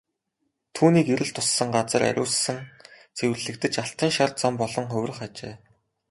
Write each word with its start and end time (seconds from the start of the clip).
Түүний 0.75 1.03
гэрэл 1.09 1.31
туссан 1.35 1.69
газар 1.75 2.01
ариусан 2.09 2.57
цэвэрлэгдэж 3.17 3.73
алтан 3.83 4.11
шар 4.15 4.31
зам 4.41 4.53
болон 4.61 4.85
хувирах 4.91 5.19
ажээ. 5.27 5.55